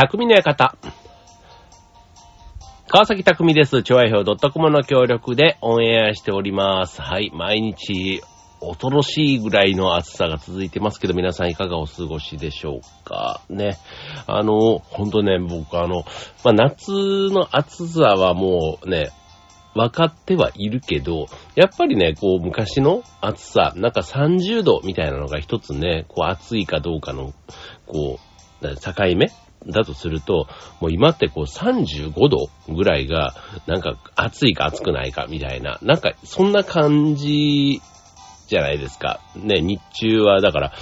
[0.00, 0.74] 匠の館。
[2.88, 3.82] 川崎匠です。
[3.82, 7.02] 調和表 .com の協力でオンエアしております。
[7.02, 8.22] はい、毎日、
[8.62, 13.76] 恐ろしいぐらいの暑さが続いてますけど、皆さんいかがお過ごしでしょうかね。
[14.26, 16.04] あの、ほんとね、僕あの、
[16.44, 19.10] まあ、夏の暑さはもうね、
[19.74, 21.26] 分かってはいるけど、
[21.56, 27.34] やっぱりね、こう昔の暑さ、なんか30度みたいなのが一つね、こう暑いかどうかの、
[27.86, 28.30] こう、
[28.62, 29.30] 境目
[29.66, 30.46] だとすると、
[30.80, 33.34] もう今ってこう35度ぐらいが、
[33.66, 37.80] なんか暑いか暑くないかみたいな、なんかそんな感じ
[38.50, 39.20] じゃないですか。
[39.36, 40.72] ね、日中はだから、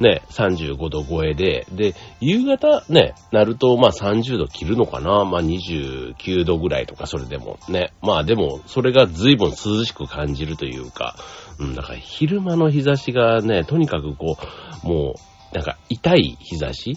[0.00, 7.92] ね、35度超えで、で、夕方ね、なると、まあ30度切るのかなまあ29度ぐらいとか、それでもね。
[8.00, 11.16] まあでも、それが随分涼しく感じるというか、
[11.60, 14.38] うん、だから昼間の日差しがね、とにかくこ
[14.84, 15.14] う、も
[15.52, 16.96] う、なんか痛い日差し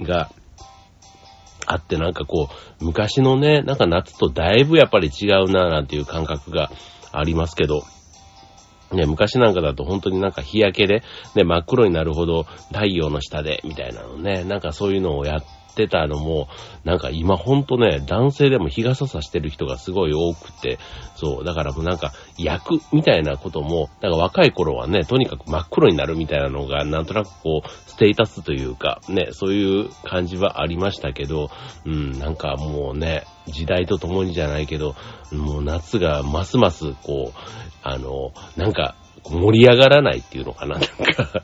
[0.00, 0.30] が、
[1.68, 2.48] あってなんかこ
[2.80, 6.70] う、昔のね、なんか夏とだいぶやっぱり違うななんていう感覚が
[7.12, 7.82] ありますけど、
[8.92, 11.02] ね、昔なんかだと本当になんか日焼けで、
[11.34, 16.48] ね、真っ黒になるほど太陽の下で、みたいなのね、なんかそういうのをやっててたのも、
[16.84, 20.78] なんか今ほんとね、男性でも日傘さしてる人がすごい多くて、
[21.14, 31.50] そう、だからもうなんか焼くみたいなことも、なんか若い頃はね、とにかく真っ黒になるみたいなのが、なんとなくこう、ステータスというか、ね、そういう感じはありましたけど、
[31.86, 34.96] うん、なんかもうね、時代とともにじゃないけど、
[35.32, 37.38] もう夏がますますこう、
[37.82, 40.80] あの、なんか盛り上がらないっていうのかな、なん
[41.14, 41.42] か。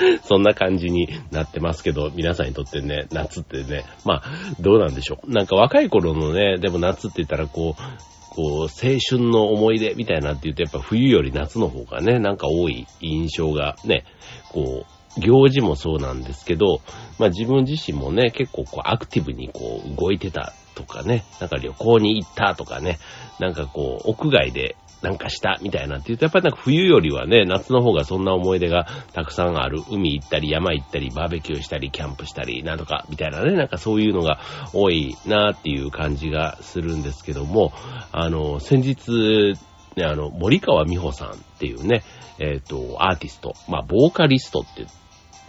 [0.24, 4.24] そんな感じになってますけど、皆さんにとってね、夏ってね、まあ、
[4.60, 5.30] どうなんでしょう。
[5.30, 7.82] なんか若い頃のね、でも夏って言ったらこう、
[8.30, 14.04] こう、青春の思い出みたいなって言うと、やっぱ冬より夏の方がね、なんか多い印象がね、
[14.50, 16.82] こう、行事もそうなんですけど、
[17.18, 22.98] まあ自分自身もね、結構こうアクティブにこう動いてたとかね、なんか旅行に行ったとかね、
[23.40, 29.82] なんかこう、屋外でなんかしたみたいなって言うと、やっぱりなんか冬よりはね、夏の方がそんな思い出がたくさんある。
[29.90, 34.40] 海行ったり、山行ったり、バーベキューしたり、キャンプしたり、なんとか、みたいなね、なんかそういうのが
[34.72, 37.72] 多いなっていう感じがするんですけども、
[38.12, 39.54] あの、先日、
[39.96, 42.02] ね、あの、森川美穂さんっていうね、
[42.38, 44.86] えっ、ー、と、アーティスト、まあ、ボーカリストって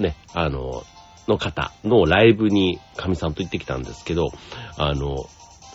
[0.01, 0.83] ね、あの、
[1.27, 4.29] の方のライブに神さんと行ってきたんですけど、
[4.77, 5.27] あの、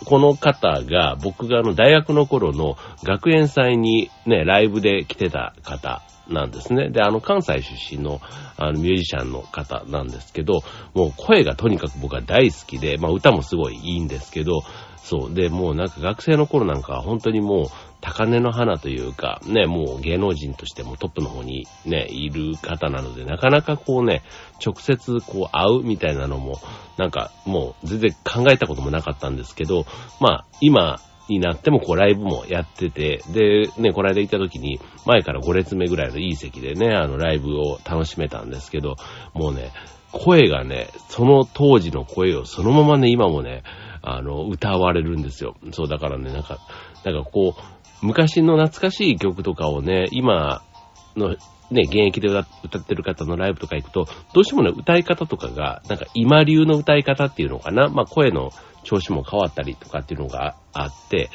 [0.04, 6.90] この方が僕があの大学の頃の学園祭にね、ライブで来てた方なんですね。
[6.90, 8.20] で、あの関西出身の
[8.56, 10.62] あのミュージシャンの方なんですけど、
[10.94, 14.62] もう声がとにかく僕は大好きで、まあ歌もすごいいいんですけど、
[15.02, 15.34] そう。
[15.34, 17.66] で、もうなんか学生の頃なんかは本当にもう
[18.00, 24.22] 高根の花というか、ね、もう芸能人としてもトップの方にね、いる方なので、なかなかこうね、
[24.64, 26.60] 直接こう会うみたいなのも、
[26.98, 29.86] なんかもう全然考えたこともなかったんですけど、
[30.20, 38.96] まあ今、になってもこうライブもやってて、で、ね、この間行った時に前から5列目ぐらいのいい席でね、あのライブを楽しめたんですけど、
[39.32, 39.72] もうね、
[40.12, 43.62] 声がね、その当時の声をそのままね、今もね、
[44.02, 45.54] あの、歌われるんですよ。
[45.72, 46.58] そう、だからね、なんか、
[47.04, 50.62] なんかこう、昔の懐かしい曲とかをね、今
[51.16, 51.36] の、
[51.70, 58.50] ね、現役で歌ってる方のライブとか行くと、どうしてもね、歌い方とかが、なんか今流の歌い方っていうのかな、まあ声の
[58.82, 61.30] 調子も変わったりとかっていうのがあって、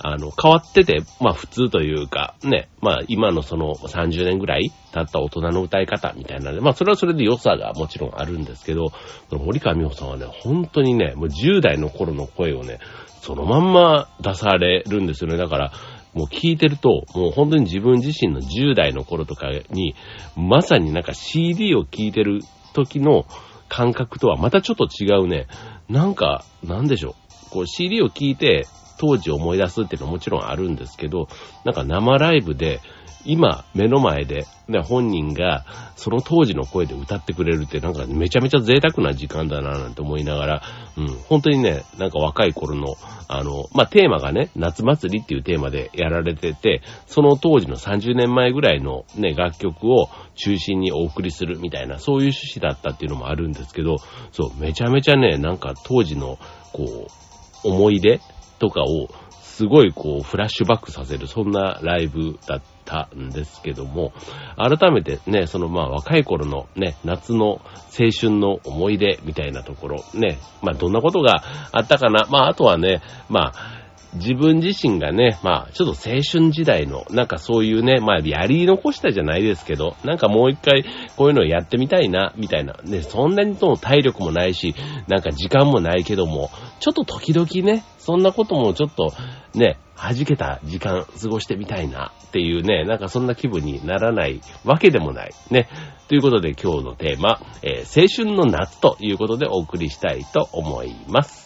[0.00, 8.92] あの、変わってて、まあ普通というか、ね、まあ今のその30年ぐらい経った大人の歌い方みたいなね、まあそれはそれで良さがもちろんあるんですけど、
[9.30, 12.78] 森川美穂さんはね、本当にね、もう10代の頃の声をね、
[13.22, 15.36] そのまんま出されるんですよね。
[15.36, 15.72] だから、
[16.12, 19.94] もう聞いてると、もう本当に自分自身の10代の頃とかに、
[20.36, 22.40] まさになんか CD を聴いてる
[22.72, 23.26] 時の
[23.68, 25.46] 感覚とはまたちょっと違うね、
[25.88, 27.50] なんか、なんでしょう。
[27.50, 28.66] こう CD を聴いて、
[28.98, 31.28] 当時思い出すっていうのはもちろんあるんですけど、
[31.64, 32.80] なんか生ライブで、
[33.26, 35.64] 今、目の前で、ね、本人が、
[35.96, 40.62] その当時の声で歌ってくれるって、なんかめちゃめちゃ贅沢な時間だな、なんて思いながら、
[40.98, 42.96] うん、本当にね、なんか若い頃の、
[43.28, 53.96] あの、まあ、テーマがね、夏祭りっていうテーマでやられてて、その当時の30年前ぐらいのね、楽曲を中心にお送りするみたいな、そういう趣旨だったっていうのもあるんですけど、
[54.32, 56.38] そう、めちゃめちゃね、なんか当時の、
[56.72, 58.20] こう、思い出
[58.58, 64.12] とかを、すごいこう、フラッシュバックさせる、そんなライブだったんですけども、
[64.56, 73.83] 改めてね、そのまあ若い頃のね、夏の青春の思い出みたいなところ、ね、まあどんなことがあったかな、まああとはね、まあ、
[74.14, 80.84] 自分自身がね、まあ、ちょっと青春時代の、なんかそういうね、まあ、やり残したじゃないですけど、なんかもう一回
[81.16, 82.74] こういうのをやってみたいな、みたいな。
[82.84, 84.74] ね、そんなにとも体力もないし、
[85.08, 86.50] なんか時間もないけども、
[86.80, 89.12] ちょっと時々ね、そんなこともちょっと、
[89.54, 95.32] ね、弾けた時間過ごしてみたいなっていうね、なんかそんな気分にならないわけでもない。
[95.50, 95.68] ね。
[96.08, 101.43] ということで今日のテーマ、えー、青春の夏ということでお送りしたいと思います。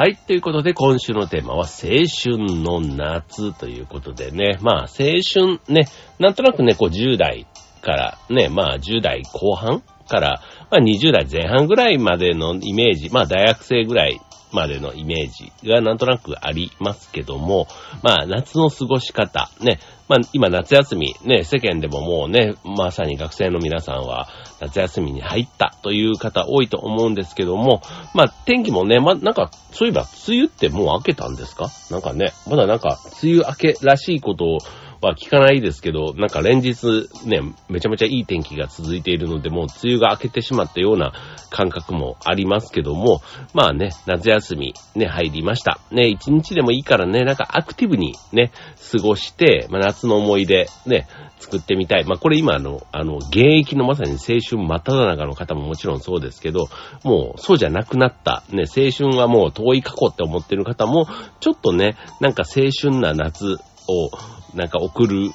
[0.00, 0.16] はい。
[0.16, 4.56] ということで、今週のテーマは、青春の夏ということでね。
[4.62, 5.88] まあ、青春ね、
[6.18, 7.46] なんとなくね、こう、10代
[7.82, 14.18] からね、まあ、10代後半から、まあ、20代前半ぐらいまでのイメージ、まあ、大学生ぐらい
[14.52, 17.66] までのイメージがなんとなくありますけども、
[18.02, 24.28] まあ、夏の過ごし方、ね、まあ、今夏休み、ね、世間でももうね、まさに学生の皆さんは
[24.60, 27.82] 夏休みに入ったという方多いと思うんですけども、
[28.14, 31.68] まあ、天気もね、まあ、なんか、そういえば、梅雨ってもう明けたんですか？
[31.90, 34.58] なんかね、まだなんか、梅雨明けらしいことを
[35.00, 41.12] は聞かないですけど、なんか連日ね、めちゃめちゃいい天気が続いているので、もう梅雨が明けてしまったような
[41.50, 43.22] 感覚もありますけども、
[43.54, 45.80] まあね、夏休みね、入りました。
[45.90, 48.52] ね、一日でもいいからね、なんかアクティブにね、
[48.92, 51.08] 過ごして、まあ夏の思い出ね、
[51.38, 52.04] 作ってみたい。
[52.04, 56.68] まあこれ今あの、あの、現役のまさに青春真っ只中の方ももちろんそうですけど、
[57.04, 61.06] もうそうじゃなくなった、ね、青春はもう遠い過去って思ってる方も、
[61.40, 63.56] ちょっとね、なんか青春な夏
[63.88, 64.10] を
[64.54, 65.30] なんか送る、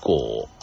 [0.00, 0.58] こう、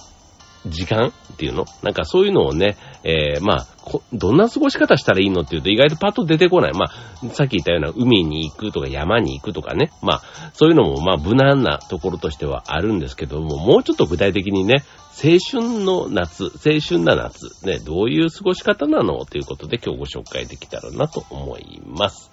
[0.68, 1.66] 時間っていうの？
[1.84, 3.68] なんかそういうのをね、えー、まあ、
[4.14, 6.72] どんな過ごし方したらいいのっていうと意外とパッと出てこない。
[6.74, 9.92] まあ、さっき言ったような海に行くとか山に行くとかね。
[10.02, 10.22] まあ、
[10.54, 22.32] そういうのもまあ無難なところとしてはあるんですけども、もうちょっと具体的にね、青春の夏、青春な夏、ね、どういう過ごし方なのということで今日ご紹介できたらなと思います。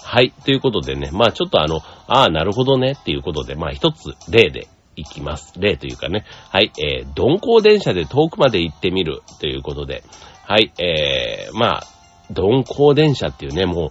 [0.00, 0.32] はい。
[0.44, 5.54] ということでね、まあちょっとあの、ああ、なるほどねっていうことで、まあ一つ例でいきます。
[5.58, 6.24] 例というかね。
[6.50, 10.02] はい、えー、鈍行電車で遠くまで行ってみるということで。
[10.44, 11.82] はい、えー、まあ、
[12.30, 13.90] 鈍行電車っていうね、もう、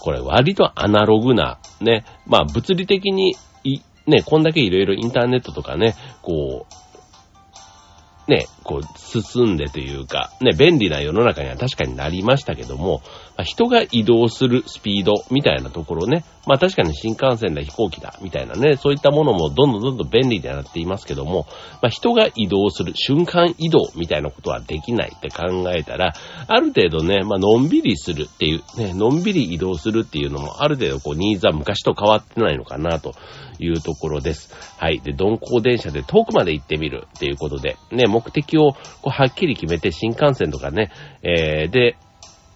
[0.00, 6.66] これ割とアナログな、ね、まあ物理的に、いね、こんだけいろいろインターネットとかね、こ
[8.28, 13.02] う、ね、こう、進んでというか、ね、便利な世の中には確かになりましたけども、
[13.36, 21.46] ま、人が移動するスピードみたいなところね、まあ確かに新幹線だ、飛行機だ、みたいなね、そういったものもどんどんどんどん便利になっていますけども、
[21.80, 26.14] まあ人が移動する瞬間移動みたいなことはできないって考えたら、
[26.46, 33.14] ある程度ね、まあのんびりするっていう、ね、のんびり移動するっていうのもある程度こうニーズは昔と変わってないのかなと
[33.58, 34.52] いうところです。
[34.78, 35.00] はい。
[35.00, 40.90] で、鈍行電車で遠くまで行ってみるっていうことで、ね、目的をこうはっきり決めて新幹線とかね、
[41.22, 41.96] えー、で、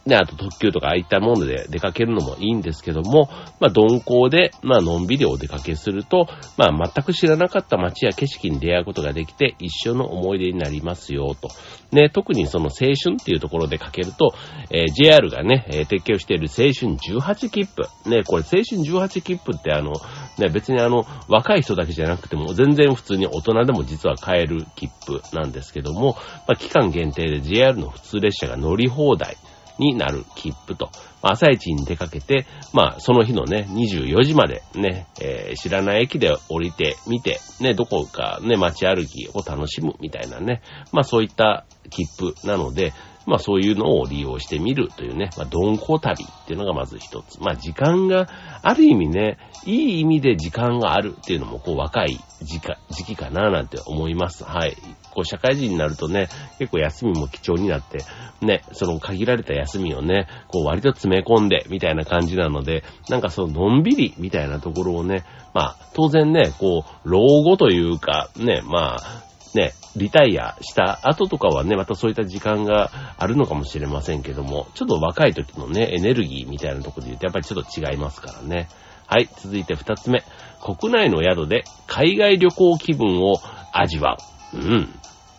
[0.07, 11.49] で、あと特急とかああいったもので出かけるのもいいんですけども、まあ、鈍行で、まあ、のんびりお出かけすると、まあ、全く知らなかった街や景色に出会うことができて、一生の思い出になりますよ、と。
[11.91, 14.33] ね、特にその青春っていうところでかけると、
[14.71, 17.83] えー、JR がね、えー、提供している青春18切符。
[18.09, 19.93] ね、これ青春18切符ってあの、
[20.39, 29.37] ね、別にあの、若い人だけじゃなくても、全然普通に大人でも実は買える切符なんですけども、まあ、期間限定で JR の普通列車が乗り放題。
[29.79, 30.91] になる切符と、
[31.23, 42.93] 朝一に出かけて、まあ、その日のね、24時までね、えー、知らない駅で降りてみて、ね、どこかね、街歩きを楽しむみたいなね、まあそういった切符なので、
[43.27, 47.41] まあそういうのを利用してみるというね、まあ鈍行旅っていうのがまず一つ。
[47.41, 48.29] まあ時間が、
[48.63, 54.45] ある意味ね、いい意味で時間があるっていうのもこう若い時時期かななんて思います。
[54.45, 54.77] はい。
[55.13, 56.29] こう社会人になるとね、
[56.59, 57.99] 結構休みも貴重になって、
[58.43, 78.69] ね、その限られた休みをね、こう割と詰め込んでみたいな感じなので、なんかそののんびりみたいなところをね、まあ当然ね、こう、老後というか、ね、まあ、ね、リタイアした後とかはね、またそういった時間があるのかもしれませんけども、ちょっと若い時のね、エネルギーみたいなところで言うとやっぱりちょっと違いますからね。
[79.07, 80.23] はい、続いて二つ目。
[80.61, 83.37] 国内の宿で海外旅行気分を
[83.73, 84.17] 味わ
[84.53, 84.57] う。
[84.57, 84.99] うん。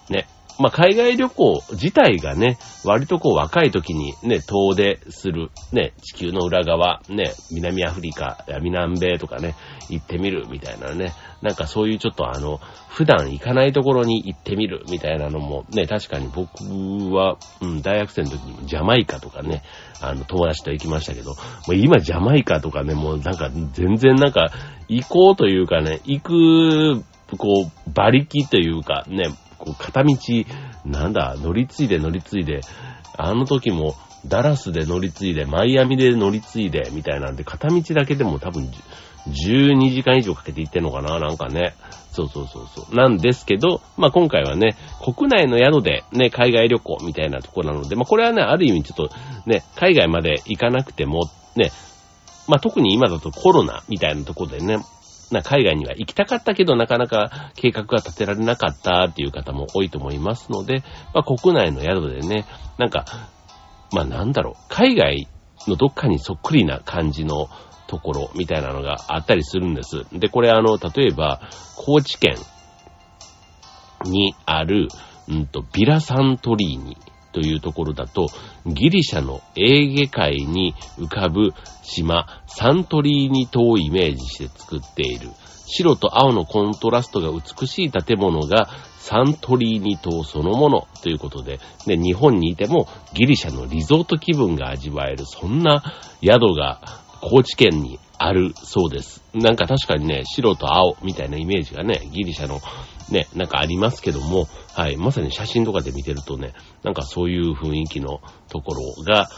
[0.10, 0.28] ね。
[0.60, 9.56] まあ、海外旅行自体がね、割とこう若い時にね、遠出する、ね、地球の裏側、ね、南アフリカ、南米とかね、
[9.90, 12.60] 行ってみるみたいなね、なんかそういうちょっとあの、
[12.90, 16.64] 普段行かないところに行ってみるみたいなのもね、確かに僕
[17.14, 19.62] は、うん、大学生の時にジャマイカとかね、
[20.02, 21.38] あの、友達と行きましたけど、も
[21.70, 24.52] う今ジャマイカとかね、もうなんか全然なんか、
[24.88, 27.04] 行こうというかね、行く、
[27.38, 29.26] こう、馬力というかね、
[29.68, 30.16] こう片道、
[30.86, 32.62] なんだ、乗り継いで乗り継いで、
[33.18, 33.96] あの時も、
[34.26, 38.70] ダラスで乗り継いで、マイアミで乗り継いで、みたいなんで、片道だけでも多分、
[39.28, 41.76] 12時間以上かけて行ってんのかななんかね。
[42.12, 42.96] そうそうそうそう。
[42.96, 51.72] なんですけど、まあ今回はね、国内の宿でね、海外旅行みたいなとこなので、まあこれはね、ある意味ちょっとね、海外まで行かなくても、ね、
[52.48, 54.78] まあ特に今だとコロナみたいなとこでね、
[55.32, 62.46] な海外には行きたかったけどなかなか計画が立てられなかったっていう方も多いと思いますので、まあ国内の宿でね、
[62.78, 63.06] なんか、
[63.92, 65.28] まあなんだろう、海外
[65.68, 67.50] のどっかにそっくりな感じの
[67.88, 70.06] ところみたいなのがあったりするんです。
[70.14, 71.42] で、これあの、例えば、
[71.76, 72.36] 高知県
[74.06, 74.88] にある、
[75.28, 76.98] うんと、ビラサントリーニ
[77.38, 78.30] というところだと、
[78.66, 81.54] ギリシャのエーゲ海に浮かぶ
[81.84, 85.30] 島、サントリーニ島をイメージして作っている。
[85.68, 95.84] 白と青のコントラストが美しい建物がサントリーニ島そのものということで、で、日本にいてもギリシャのリゾート気分が味わえる、そんな
[96.24, 96.82] 宿が
[97.22, 99.24] 高知県にあるそうです。
[99.36, 102.60] なんか確かにね、白と青みたいなイメージがね、ギリシャの
[103.10, 109.30] ね、なんかありますけども、はい、まさに写真とかで見てるとね、なんかそういう雰囲気のところが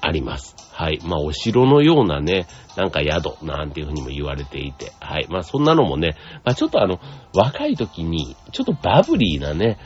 [0.00, 0.54] あります。
[0.72, 0.98] はい。
[1.04, 5.26] まあ、お城のようなね、なんか宿なんていうふうにも言われていて、はい。
[5.30, 7.00] まあ、そんなのもね、まあ、ちょっとあの、
[7.34, 9.78] 若い時に、ちょっとバブリーなね、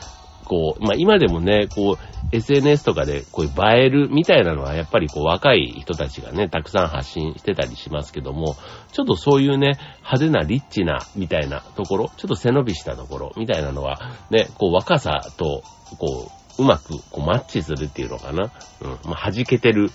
[0.49, 8.57] こう、まあ、今でもね、こう、SNS とかでこういう映えるみたいなのはやっぱりこう若い人たちがね、たくさん発信してたりしますけども、
[8.93, 13.99] ちょっとそういうね、派手なリッチなみたいなところ、ちょっと背伸びしたところみたいなのは、
[14.31, 15.63] ね、こう若さと、
[15.99, 18.51] こう、うまくこうマッチするっていうのかな。
[18.81, 18.91] うん。
[19.05, 19.91] まあ、弾けてる、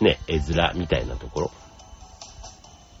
[0.00, 1.50] ね、絵面みたいなところ。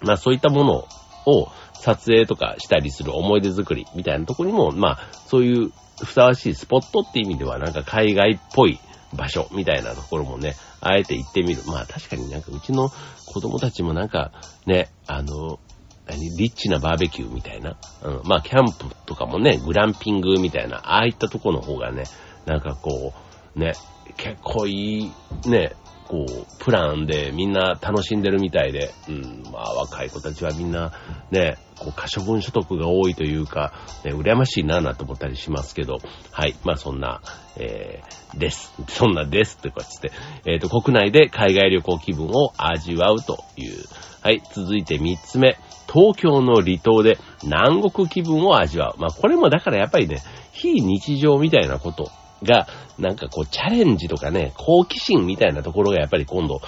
[0.00, 0.88] まあそういったもの
[1.26, 1.48] を
[1.80, 8.78] 撮影とかしたりする思い出作りみたいなところにも、まあそういうふさわしいスポットって意味ではなんか海外っぽい
[9.14, 11.62] 場所みたいなところもね、あえて行ってみる。
[11.66, 12.90] まあ確かになんかうちの
[13.26, 14.32] 子供たちもなんか
[14.66, 15.58] ね、あの、
[16.06, 17.76] 何、リッチなバーベキューみたいな。
[18.02, 18.20] うん。
[18.24, 22.04] まあキャンプとかもね、グランピングみたいな、ああいったとこの方がね、
[22.46, 23.12] なんかこ
[23.56, 23.72] う、ね、
[24.16, 25.72] 結構いい、ね、
[26.06, 30.92] こう、プランでみんな楽しんでるみたいで、うん、まあ若い子たちはみんな
[31.30, 33.72] ね、こう可処分所得が多いというか、
[34.04, 35.98] ね、羨ましいなぁなと思ったりしますけど、
[36.30, 37.20] はい、まあそんな、
[37.56, 38.72] えー、です。
[38.88, 40.12] そんなですってこうやって、
[40.50, 43.84] えっ、ー、と、国内で海外旅行気分を味わうという。
[44.22, 45.56] はい、続いて三つ目。
[45.92, 49.00] 東京の離島で南国気分を味わう。
[49.00, 50.20] まあこれもだからやっぱりね、
[50.52, 52.10] 非日常みたいなこと
[52.42, 52.66] が、
[52.98, 56.60] なんかこうチャレンジとかね、好奇心みたいなところがやっぱり今度、青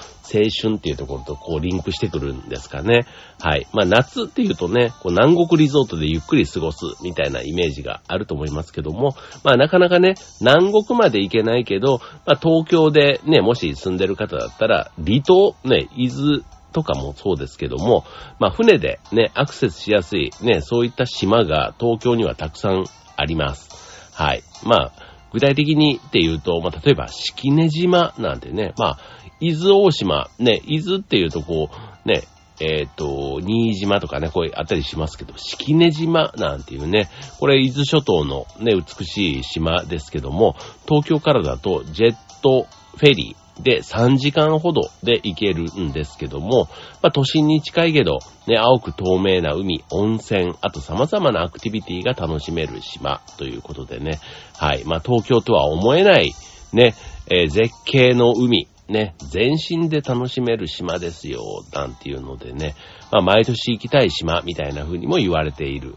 [0.62, 3.06] 春っていうところとこうリンクしてくるんですかね。
[3.40, 3.66] はい。
[3.72, 18.04] まあ夏っていうとね、こう南国リゾートでゆっくり過ごすみたいなイメージがあると思いますけども、まあなかなかね、南国まで行けないけど、まあ東京でね、もし住んでる方だったら、離島、ね、伊豆、とかもそうですけども、
[18.38, 22.84] まあ船でね、アクセスしやすいね、そういった島が東京にはたくさん
[23.16, 24.12] あります。
[24.18, 24.42] はい。
[24.64, 24.92] まあ、
[25.32, 28.98] 具体的にっていうと、まあ、例えば、式根島なんてね、まあ、
[29.40, 31.70] 伊豆大島、ね、伊豆っていうとこ
[32.04, 32.22] う、ね、
[32.60, 37.08] えっ、ー、と、新島とかね、こうあったりしますけど、式根島なんていうね、
[37.38, 40.56] これ伊豆諸島のね、美しい島ですけども、
[40.88, 42.66] 東京からだとジェット
[42.96, 46.68] フェリー、で、3時間ほどで行けるんですけども、
[47.02, 54.20] まあ、都心に近いけど、ね、青く透明な海、温泉、あと様々なアクティビティが楽しめる島ということでね、
[54.56, 54.84] はい。
[54.84, 56.32] まあ、東京とは思えない、
[56.72, 56.94] ね、
[57.30, 62.74] えー、絶景の海、ね、全身で楽しめる島ですよ、なんていうのでね、
[63.10, 65.94] まあ、毎年行きたい島みたいな風にも言われている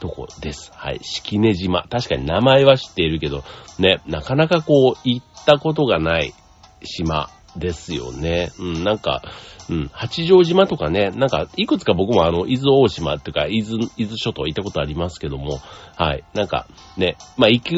[0.00, 0.70] とこです。
[0.74, 1.00] はい。
[1.02, 1.84] 式根島。
[1.84, 3.44] 確かに名前は知っているけど、
[3.78, 6.34] ね、なかなかこう、行ったことがない
[6.82, 8.50] 島ですよね。
[8.58, 9.22] うん、なんか、
[9.68, 15.58] うん、八丈島とかね、なんか、いくつか僕もあの、伊豆大島っていうか、伊豆、伊豆諸島行ったことありますけども、
[15.96, 17.74] はい、なんか、ね、まあ、行く、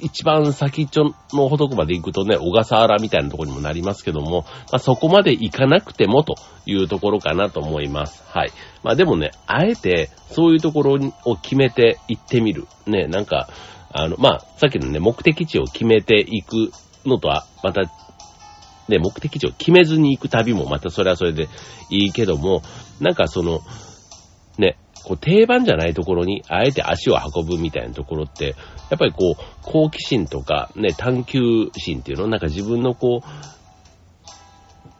[0.00, 6.34] 一番先っちょのほどこまで行くとね、小笠原みたいなところにもなりますけども、まあ、そこまで行かなくてもと
[6.66, 8.24] いうところかなと思います。
[8.26, 8.52] はい。
[8.82, 12.66] まあ、でもね、あえて、そういうところを決めて行ってみる。
[12.86, 13.48] ね、なんか、
[13.92, 16.72] あの、まあ、さっきのね、目的地を決めていく
[17.04, 17.82] のとは、また、
[18.92, 21.48] ね、目的地を決めずに行く旅もまたそれはそれで
[21.90, 22.62] いいけども、
[23.00, 23.60] なんかその、
[24.58, 28.54] ね、こう定番じゃないところにあえて足を運ぶみたいなところって、
[28.90, 33.61] やっぱりこう、好奇心とかね、探求心っていうのをなんか自分のこう、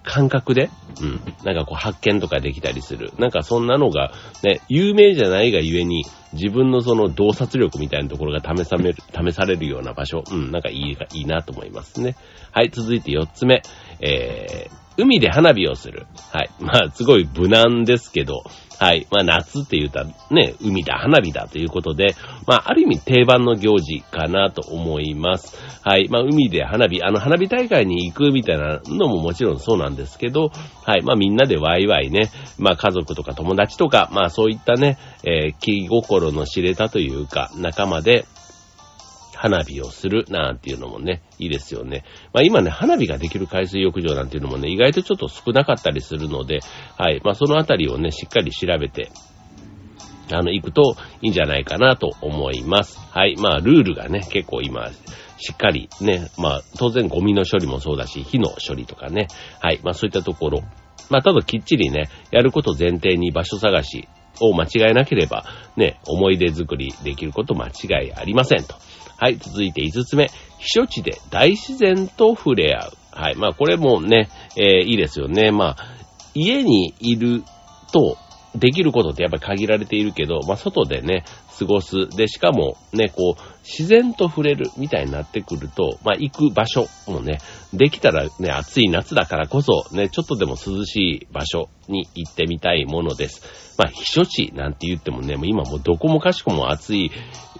[0.02, 3.12] 感覚で、うん、なんかこう発見とかできたりする。
[3.18, 12.16] なんかそんなのが、ね、有名じゃないがゆえに、自分のその洞察力みたいなところが試される、 試されるような場所、うん、なんかいい、いいなと思いますね。
[12.50, 13.62] はい、続いて4つ目。
[14.00, 16.06] えー、海で花火をする。
[16.32, 16.50] はい。
[16.61, 18.44] まあ、すごい無難ですけど、
[18.78, 19.06] はい。
[19.11, 25.56] まあ、夏って言うたらね、海だ、花火だということで、まあ、ある意味定番の行事かなと思います。
[25.82, 26.08] はい。
[26.08, 30.50] まあ、海で花火、あの、花火大会に行くみたいなのももちろんそうなんですけど、
[30.84, 31.02] はい。
[31.02, 38.26] まあ、みんなでワイワイね、まあ、家族とか友達とか、まあ、そういったね、えー、気心の知れたというか、仲間で、
[39.42, 42.04] 花火をするなんていうのもね、いいですよね。
[42.32, 46.61] まあ今ね、花火ができる海水浴場なんていうのもね、意外とちょっと少なかったりするので、
[46.96, 47.20] はい。
[47.25, 49.11] まあそのあたりをね、しっかり調べて、
[50.30, 53.00] あの、行くといいんじゃないかなと思います。
[53.11, 53.34] はい。
[53.37, 54.90] まあ、ルールがね、結構今、
[55.38, 59.26] しっかりね、まあ、当然ゴミの処理もそうだし、火の処理とかね。
[59.61, 59.80] はい。
[59.82, 60.62] まあ、そういったところ。
[61.11, 64.08] まあ、ただきっちりね、やること前提に場所探し
[64.40, 65.44] を間違えなければ、
[65.76, 68.75] ね、思い出作りできること間違いありませんと。
[69.23, 70.25] はい、続いて5つ目。
[70.59, 72.93] 避暑地で大自然と触れ合う。
[73.12, 75.52] はい、まあこれもね、えー、いいですよね。
[75.52, 75.95] まあ、
[76.35, 77.45] 家にいる
[77.93, 78.19] と、
[78.54, 81.25] できることってやっぱり限られているけど、まあ、外でね、
[81.59, 82.09] 過ごす。
[82.09, 87.38] で、しかもね、こう、自然と触れるみたいになってくると、まあ、行く場所もね、
[87.73, 93.75] できたらね、暑い夏だからこそ、ね、ちょっとでも涼しい場所に行ってみたいものです。
[93.78, 97.11] まあ、避暑地なんて言ってもね、もう今もうどこもかしこも暑い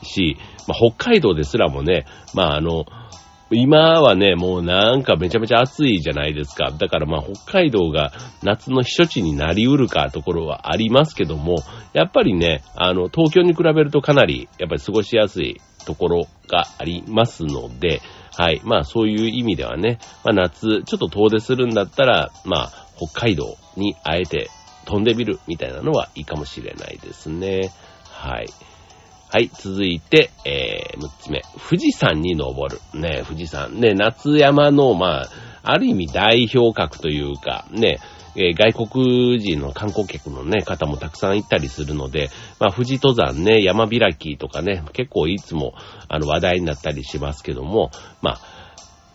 [0.02, 0.37] し、
[0.68, 2.84] まあ、北海道ですらもね、まあ、あの、
[3.54, 6.71] 今はね、もうなんかめちゃめちゃ暑いじゃないですか。
[6.71, 11.56] だからまあ北海道が夏の避暑地になりうるかところはありますけども、
[11.92, 18.00] やっぱりね、あの、東京に比べるとかなりやっぱり過ごしやすいところがありますので、
[18.35, 18.61] はい。
[18.64, 24.50] まあそういう意味ではね、まあ夏ちょっと遠出するんだったら、まあ北海道にあえて
[24.86, 27.71] 飛んでみるみたいなのはいいかもしれないですね。
[28.08, 28.47] はい。
[29.32, 31.40] はい、続いて、えー、6つ目。
[31.66, 33.00] 富士山に登る。
[33.00, 33.80] ね、富士山。
[33.80, 35.28] ね、夏山の、まあ、
[35.62, 37.99] ある意味代表格というか、ね、
[38.36, 42.28] えー、外国人の観光客のね、方もたくさん行ったりするので、
[42.60, 45.73] まあ、富士登山ね、山開きとかね、結構いつも、
[46.08, 47.90] あの、話題になったりしますけども、
[48.21, 48.40] まあ、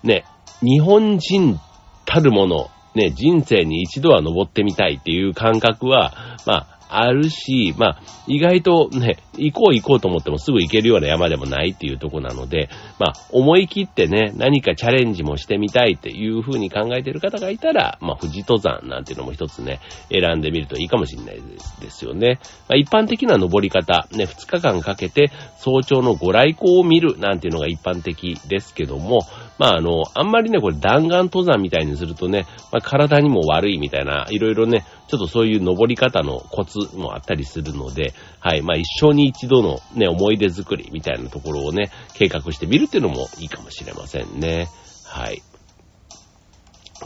[0.02, 0.26] ね、
[0.62, 1.60] 日本人
[2.06, 6.16] たるもの、ね、人生に一度は登ってみたいっていう感覚は、
[6.48, 12.70] まあ、あるし、まあ、意外とね、行こう行こうと思ってもすぐ行けるような山でもないっていうとこなので、
[13.00, 19.80] まあ、思い切ってね、何かチャレンジもしてみたいっていう風に考えている方がいたら、まあ、富士登山なんていうのも一つね、
[20.12, 21.42] 選んでみるといいかもしれない
[21.82, 22.40] ですよね。
[22.68, 29.20] まあ、一般的な登り方、ね、2日間かけて早朝のご来光を見るなんていうのが一般的ですけども、
[29.58, 38.62] まあ、あの、あんまりね、これ弾丸登山みたいにするとね、まあ、体にも悪いみたいな、いろいろね、ちょっとそういう登り方のコツもあったりするので、はい。
[38.62, 44.68] まあ一生に一度のね、思い出作りみたいなところをね、計画してみるっていうのもいいかもしれませんね。
[45.06, 45.42] はい。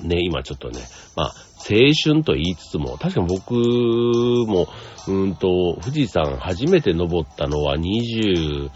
[0.02, 0.80] ね、今ちょっとね、
[1.16, 1.34] まあ、
[1.70, 4.68] 青春と言いつつも、確かに僕も、
[5.08, 8.70] うんと、富士山初めて登ったのは23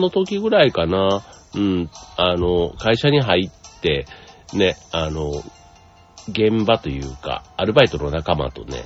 [0.00, 1.22] の時ぐらいかな。
[1.54, 4.06] うん、あの、会社に入って、
[4.54, 5.30] ね、あの、
[6.28, 8.84] 現場というか、アルバイトの仲間とね、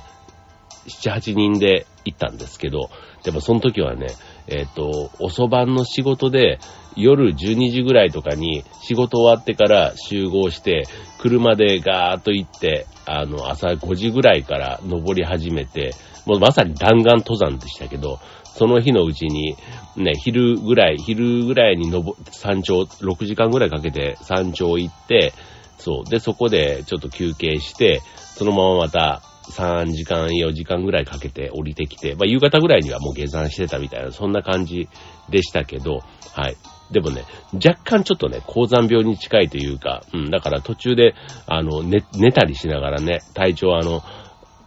[0.87, 2.89] 7、8人で行ったんですけど、
[3.23, 4.07] でもその時はね、
[4.47, 6.59] えっ、ー、と、遅番の仕事で、
[6.95, 10.85] 夜12時ぐらいとかに仕事終わってから集合して、
[11.19, 15.91] 車でガーッと行って、あの、朝5時ぐらいから登り始めて、
[16.25, 19.55] もうまさに弾丸登山でしたけど、その日のうちに、
[19.95, 25.33] ね、昼ぐらい、昼ぐらいに登、山頂、6時間ぐらいかけて山頂行って、
[25.77, 26.09] そう。
[26.09, 34.89] で、そこでちょっと休憩して、そのまままた3時間、4時間ぐらいかけて降りてきて、まあ夕方ぐらいにはもう下山してたみたいな、そんな感じ
[35.29, 35.99] でしたけど、
[36.33, 36.57] はい。
[36.91, 44.03] でもね、若干ちょっとね、高山病に近いというか、うん、だから途中で、あの、寝、寝たりしながらね、体調あの、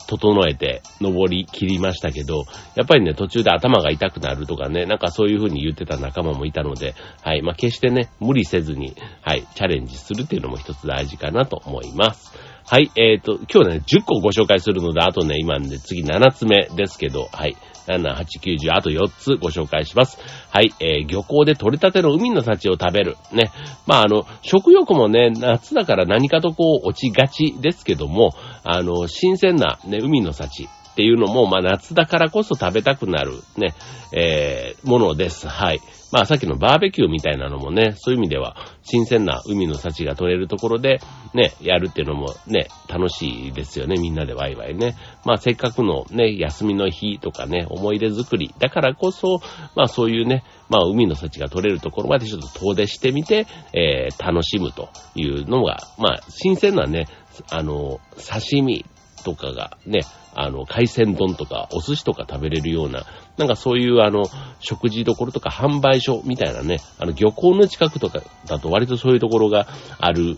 [0.07, 12.33] 整えて登り切りましたけど、やっぱりね、途中で頭が痛くなるとかね、なんかそういう風に言ってた仲間もいたので、はい、まあ、決してね、無理せずに、はい、チャレンジするっていうのも一つ大事かなと思います。
[12.71, 17.57] はい、えっ、ー、と、今日ね、10個ご紹介するので、あとね、今ね、次7つ目ですけど、はい、
[17.89, 20.19] 7、8、9、10、あと4つご紹介します。
[20.51, 23.17] はい、えー、漁港で取れたての海の幸を食べる。
[23.33, 23.51] ね。
[23.89, 30.69] まあ、あの、食欲もね、夏だから何かとこう落ちがちですけども、あの、新鮮なね、海の幸。
[30.69, 33.75] っていうのも、まあ夏だからこそ食べたくなるね、
[34.13, 35.49] えー、ものです。
[35.49, 35.81] はい。
[36.13, 41.01] まあさっきのバーベキューみたいなのもね、そういう意味では新鮮な海の幸が取れるところで
[41.35, 44.97] ね、やるっていうのもね、楽しいですよね、みんなでワイワイね。
[45.25, 49.41] まあせっかくのね、休みの日とかね、思い出作りだからこそ、
[49.77, 57.07] まあそういうね、まあ海の幸が取れるところまでちょっと遠出してみて、えー、楽しむというのが、まあ新鮮なね、
[57.51, 58.85] あの、刺身
[59.23, 60.01] とかがね、
[60.35, 63.05] あの、海鮮丼とかお寿司とか食べれるような、
[63.37, 64.25] なんかそういうあの、
[64.61, 69.67] 食事どころとか販売所みたいなね、あの、漁港の近くとかだと割とそういうところが
[69.99, 70.37] ある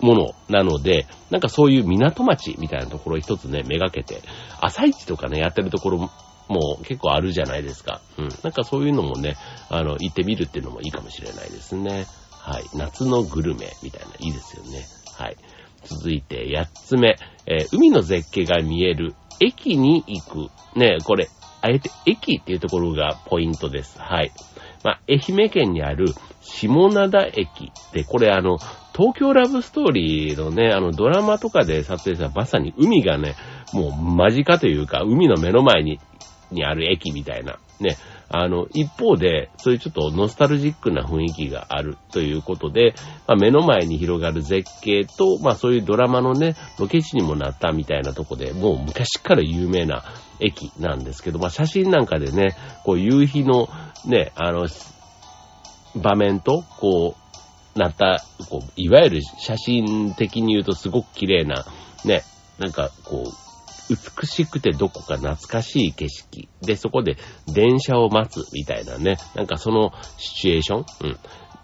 [0.00, 4.22] ものなので、なんかそういう港町みたいなところ一つね、めがけて、
[4.60, 6.10] 朝市とかね、やってるところ
[6.48, 8.00] も結構あるじゃないですか。
[8.18, 8.28] うん。
[8.42, 9.36] なんかそういうのもね、
[9.68, 12.06] あの、行ってみるっていうのもいいかもしれないですね。
[12.30, 12.64] はい。
[12.74, 14.86] 夏のグルメみたいな、いいですよね。
[15.16, 15.36] はい。
[15.84, 17.16] 続いて、8つ目、
[17.46, 20.78] えー、海の絶景が見える駅に行く。
[20.78, 21.28] ね、これ、
[21.62, 23.98] あえて駅っていうところがポイントです。
[24.00, 24.32] はい。
[24.82, 26.06] まあ、愛媛県にある
[26.40, 28.58] 下灘駅で、これあの、
[28.96, 33.34] 東京ラブストーリーのね、あのドラマとかで撮影したまさに海がね、
[33.72, 36.00] もう間近というか、海の目の前に、
[36.50, 37.96] にある駅みたいな、ね、
[38.28, 42.94] あの、一方で、そういうちょっとノスタルジックな雰囲気があるということで、
[43.26, 50.04] まあ、目の前に広がる絶景と、まあそういうドラマのね、ロケ地にもなったみたいなとこで、もう昔から有名な
[50.38, 53.68] 駅なんですけど、まあ写真なんかでね、こう夕日の
[54.06, 54.68] ね、あの、
[55.96, 57.16] 場面と、こ
[57.74, 61.64] う、なった、こう、いわゆる写真的に言うとすごく綺麗な、
[62.04, 62.22] ね、
[62.58, 63.49] なんかこう、
[63.90, 66.48] 美しくてどこか懐かしい景色。
[66.62, 69.16] で、そこで電車を待つみたいなね。
[69.34, 70.84] なんかそのシチュエーション？
[71.00, 71.18] うん。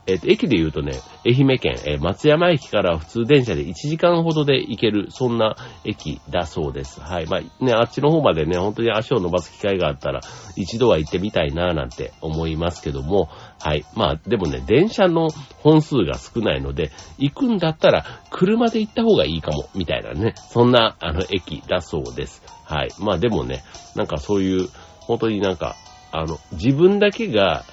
[0.06, 7.00] えっ、ー、と、駅で言うとね、愛媛県、えー、松山駅から普通電車で1時間ほどで行ける、そんな駅だそうです。
[7.00, 7.26] はい。
[7.26, 10.20] まあ、ね、あっちの方までね、本当に足を伸ばす機会があったら、
[10.56, 13.84] 一度は行ってみたいななんて思いますけども、はい。
[13.94, 22.42] まあ、でもね、電車の本数が少ないので、行くんだったら、車で行った方がいいかも、みたいなね、そんな、あの、駅だそうです。
[22.64, 22.90] はい。
[23.00, 23.64] まあ、でもね、
[23.96, 24.68] なんかそういう、
[25.00, 25.76] 本当になんか、
[26.12, 27.64] あの、自分だけが、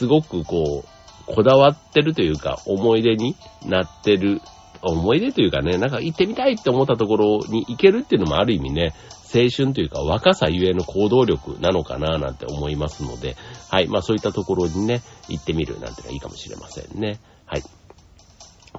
[0.00, 0.99] すごくこう、
[1.34, 4.40] こだわってるというか、思い出になってる、
[4.82, 8.94] 思い出というかね、なんか行ってみたいって思ったところに行けるっていうのもある意味ね、
[9.32, 13.36] 青春というか若さゆえの行動力なのかななんて思いますので、
[13.70, 13.86] はい。
[13.86, 17.20] まあそういったところにね、行ってみるなんてのがいいかもしれませんね。
[17.46, 17.62] はい。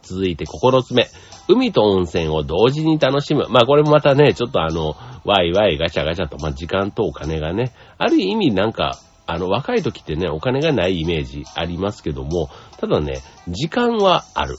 [0.01, 1.07] 続いて9つ目。
[1.47, 3.47] 海と温泉を同時に楽しむ。
[3.49, 14.57] まあこれもまたね、ちょっとあの、ワイワイガチャガチャと、まあ時間とお金がね、ある意味なんかあの、若い時ってね、お金がないイメージありますけども、ただね、時間はある。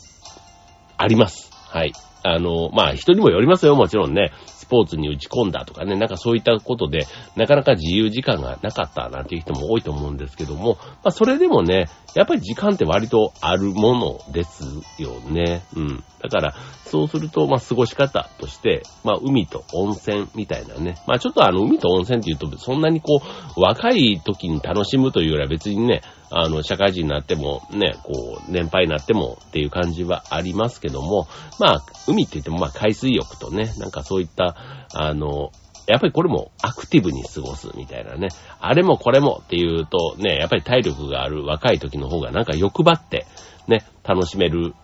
[0.96, 1.50] あります。
[1.52, 1.92] はい。
[2.22, 4.32] あの、まあ、人にもよりますよ、もちろんね。
[4.46, 7.06] スポーツに打ち込んだとかね、なんかそういったことで、
[7.36, 14.64] なかなか自由時間がなかったなんていう人も多いと思うんですけども、まあ、それでもね、やっぱり時間って割とあるものです
[14.98, 15.62] よね。
[15.74, 16.04] うん。
[16.22, 16.54] だから、
[16.86, 20.96] そうすると、まあ、過ごし方として、まあ、海と温泉みたいなね。
[21.06, 23.20] まあ、ちょっとあの、海と温泉って言うと、そんなにこ
[23.56, 26.02] う、若い時に楽しむというよりは別にね、
[26.34, 34.56] あの、社会人になっても、ね、こう、年配になってもっていう感じはありますけども、まあ、海って言っても、まあ、海水浴とね、なんかそういった、
[34.94, 35.52] あの、
[35.86, 38.28] やっぱりこれもアクティブに過ごすみたいなね。
[38.60, 43.26] あれもこれもっていうとね、やっぱり体力がある若い時の方がなんか欲張って
[43.66, 44.74] ね、楽しめる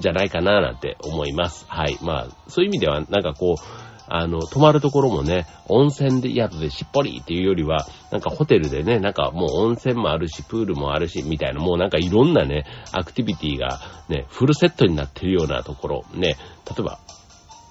[0.00, 1.64] じゃないかななんて思います。
[1.68, 1.96] はい。
[2.02, 16.98] まあ、そういう意味ではなんかこう、あの、泊まるところもね、温泉で宿でしっぽりっていうよりは、なんかホテルでね、なんかもう温泉もあるし、プールもあるし、みたいな、もうなんかいろんなね、アクティビティがね、フルセットになってるようなところ、ね、例えば、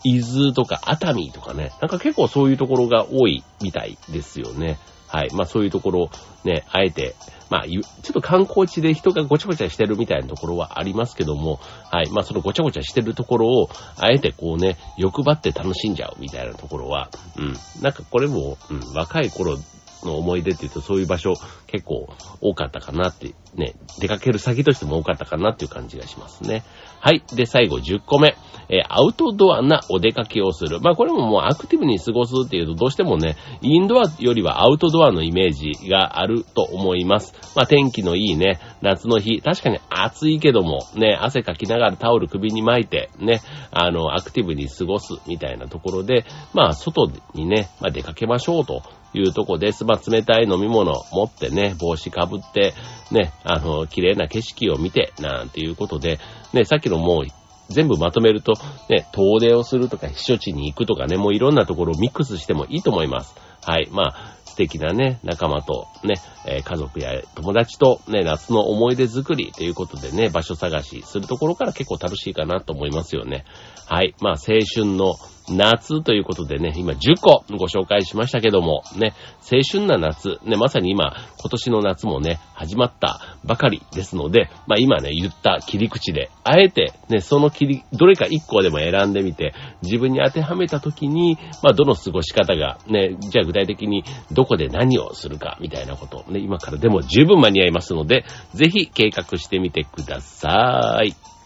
[0.06, 4.80] 伊豆とか熱海とかね、なんか結構そういうところが多いみたいですよね。
[5.08, 5.30] はい。
[5.34, 6.10] まあそういうところ、
[6.45, 7.15] ね、あえて、
[7.49, 11.59] まあ、ちょっと観光地で人がごちゃごちゃしてるみたいなところはありますけども、
[11.91, 12.12] はい。
[12.12, 17.53] まあそのごちゃごちゃしてるところを、あえてこうね、欲張って楽しんじゃうみたいなところは、うん。
[17.81, 19.57] なんかこれも、うん、若い頃
[20.03, 21.35] の思い出って言うとそういう場所
[21.67, 22.09] 結構
[22.41, 26.63] 多かったかなって、ね、出かける先としても多かったかなっていう感じがしますね。
[26.99, 27.23] はい。
[27.33, 28.35] で、最後10個目。
[28.69, 30.79] えー、アウトドアなお出かけをする。
[30.79, 37.33] まあこれももうアクティブに過ごすっていうとどうしてもね、インドアよりはアウトドアのイメージがあると思います。
[37.55, 48.83] まあ天気のいいね、夏の日、確かに暑いけども、ね、汗かきながらタオル首に巻いて、ね、あの、アクティブに過ごすみたいなところで、まあ外にね、まあ出かけましょうと
[49.13, 49.86] いうとこです。
[49.86, 52.74] まあ、冷たい飲み物持ってね、帽子かぶって、
[53.12, 56.19] ね、あの、綺麗な景色を見て、なんていうことで、
[56.54, 57.26] ね、さっきのもう
[57.69, 58.54] 全部まとめると、
[58.89, 63.36] ね、遠出をするとか、避暑地に行くとかね、もういろんなところをミックスしてもいいと思います。
[63.62, 63.88] はい。
[63.91, 73.45] まあ、素敵なね、仲間とね、え、家族や友達とね、夏の思い出作りということでね、場所探しするところから結構楽しいかなと思いますよね。
[73.88, 74.15] はい。
[74.19, 75.13] まあ、青春の
[75.51, 101.38] 夏ということでね、今10個ご紹介しましたけども、ね、青春な夏、ね、まさに今、今年の夏もね、始まったばかりですので、まあ今ね、言った切り口で、あえて、ね、その切り、どれか1個でも選んでみて、自分に当てはめた時に、まあどの過ごし方が、ね、じゃあ具体的にどこで何をするか、みたいなこと、ね、今からでも十分間に合いますので、ぜひ計画してみてください。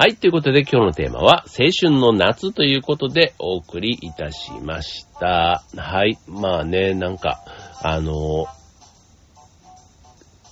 [0.00, 0.16] はい。
[0.16, 5.62] ということで今日のテーマは青春の夏ということでお送りいたしました。
[5.76, 6.16] はい。
[6.26, 7.38] まあね、なんか、
[7.82, 8.46] あの、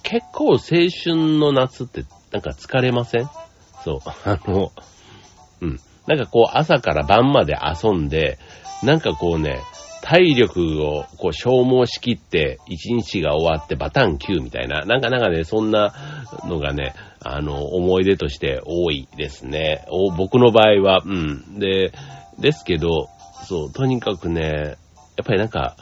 [0.02, 3.30] 結構青春の夏ってなんか疲れません？
[3.82, 3.98] そう。
[4.28, 4.70] あの、
[5.62, 5.80] うん。
[6.06, 8.38] なんかこう朝から晩まで遊んで、
[8.82, 9.62] なんかこうね、
[10.08, 15.92] 体力をこう消耗しきって一日が終わってバタン9みたいな、なんかなんかね、そんな
[16.48, 19.84] のがね、あの、思い出として多いですね。
[19.90, 21.58] お僕の場合は、うん。
[21.58, 21.92] で、
[22.38, 23.10] ですけど、
[23.46, 24.78] そう、とにかくね、
[25.18, 25.76] やっぱりなんか、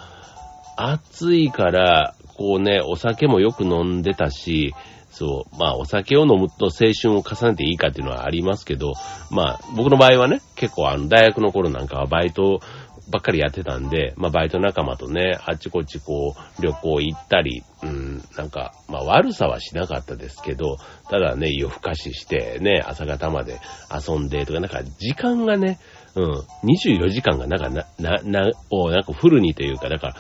[0.77, 4.75] 暑いから、こうね、お酒もよく飲んでたし、
[5.17, 8.93] そう、まあお酒を飲むと青春を重ねていいかっていうのはありますけど、
[9.31, 12.61] まあ僕の場合はね、結構あの大学の頃なんかはバイト
[13.09, 20.77] ばっかりやってたんで、まあバイト仲間とね、あっちこっちこう旅行行ったり、うん、なんか、まあ悪さはしなかったですけど、
[21.09, 23.61] ただね、夜更かししてね、朝方まで
[23.92, 25.79] 遊んでとか、なんか時間がね、
[26.16, 26.33] うん、
[26.64, 30.16] 24時間がなんかな、な、な、をなんかフルにというか、だから、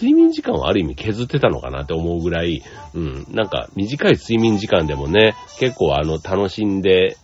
[0.00, 2.62] 睡眠時間をある意味削ってたのかなって思うぐらい、
[2.94, 7.16] うん、なんか短い睡眠時間でもね、結構あの、楽しんで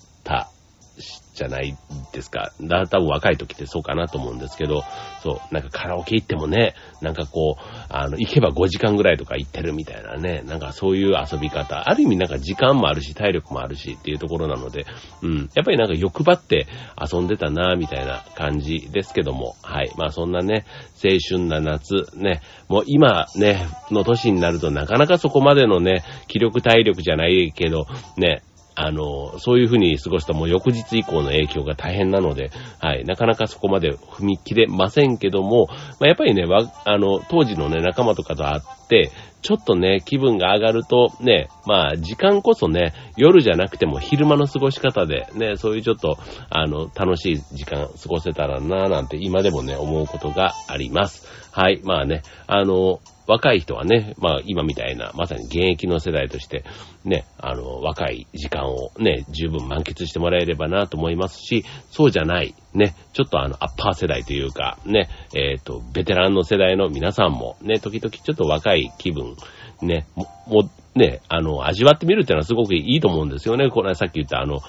[1.35, 1.77] じゃない
[2.13, 2.53] ですか。
[2.61, 4.85] だ、多分若い時ってそうかなと思うんですけど、
[5.23, 14.87] そう、なんかカラオケ行ってもね、なんかこう、あの、行けば5時間ぐらいとか行ってるみたいなね、なんかそういう遊び方、ある意味なんか時間もあるし、体力もあるしっていうところなので、
[15.23, 16.67] うん、やっぱりなんか欲張って
[17.01, 19.93] 遊んでたな、みたいな感じですけども、はい。
[19.97, 20.65] まあそんなね、
[21.03, 28.43] 青春な夏、ね、もう今ね、の年になるとなかなかそこまでのね、気力体力じゃないけど、ね、
[28.75, 35.67] あの、そういうふうに過ごしたもう翌日以降の影響が大変なので、はい、なかなかそこまで踏み切れませんけども、
[36.01, 36.45] まあ、やっぱりね、
[36.85, 39.11] あの、当時のね、仲間とかと会って、
[39.43, 46.17] ちょっとね、気分が上がると、ね、まあ、時間こそね、夜じゃなくても昼間の過ごし方で、ね、そういうちょっと、
[46.49, 51.29] あの、楽しい時間過ごせたらなぁなんて今でもね、思うことがあります。
[51.53, 56.65] はい、まあね、あの、若い人はね、まあ今みたいな、まさに現役の世代として、
[57.05, 69.37] ね、あの、若い時間をね、十分満喫してもらえればなと思いますし、そうじゃない、ね、ちょっとあの、アッパー世代というか、ね、えっ、ー、と、ベテランの世代の皆さんも、ね、時々ちょっと若い気分、
[69.81, 73.69] ね、も、もね、あの、味わってみるっていうのはすごくいいと思うんですよね。
[73.69, 74.61] これはさっき言ったあの、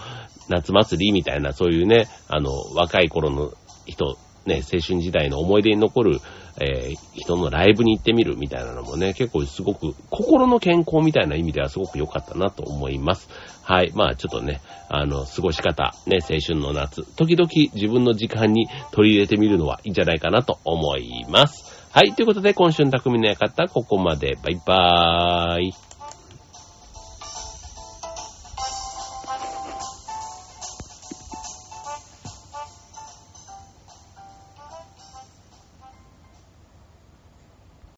[0.50, 3.54] 夏祭りみたいな、そういうね、あの、若い頃の
[3.86, 6.20] 人、ね、青春時代の思い出に残る、
[6.62, 13.30] えー、人のライブに行ってみるみたいなのもね、結構すごく、心の健康みたいな意味ではすごく良かったなと思います。
[13.64, 13.92] はい。
[13.94, 21.90] まあちょっとね、あの、過ごし方、ね、青春の夏、時々自分の時間に取り入れてみるのはいいんじゃないかなと思います。
[21.92, 22.14] はい。
[22.14, 24.38] ということで、今週の匠の館、ここまで。
[24.44, 25.85] バイバーイ。